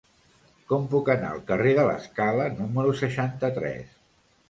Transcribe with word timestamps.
Com 0.71 0.87
puc 0.93 1.11
anar 1.15 1.29
al 1.35 1.45
carrer 1.51 1.75
de 1.81 1.85
l'Escala 1.91 2.51
número 2.57 2.99
seixanta-tres? 3.07 3.97